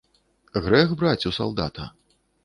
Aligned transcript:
Грэх 0.67 0.95
браць 1.01 1.27
у 1.31 1.31
салдата. 1.37 1.85